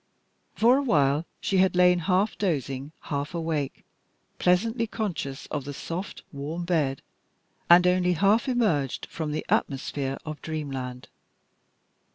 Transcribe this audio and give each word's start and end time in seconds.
For 0.55 0.77
a 0.79 0.81
while 0.81 1.27
she 1.41 1.57
had 1.59 1.75
lain, 1.75 1.99
half 1.99 2.35
dozing, 2.35 2.91
half 3.01 3.35
awake, 3.35 3.85
pleasantly 4.39 4.87
conscious 4.87 5.45
of 5.51 5.63
the 5.63 5.75
soft, 5.75 6.23
warm 6.31 6.65
bed, 6.65 7.03
and 7.69 7.85
only 7.85 8.13
half 8.13 8.47
emerged 8.49 9.05
from 9.05 9.31
the 9.31 9.45
atmosphere 9.47 10.17
of 10.25 10.41
dreamland. 10.41 11.07